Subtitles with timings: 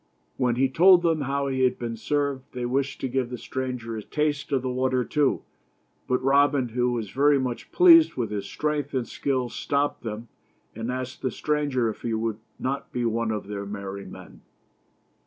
[0.37, 3.95] When he told them how he had been served, they wished to give the stranger
[3.95, 5.43] a taste of the water too,
[6.07, 10.27] but Robin, who was very much pleased with his strength and skill, stopped them,
[10.73, 14.41] and asked the stranger if he would not be one of his merry men.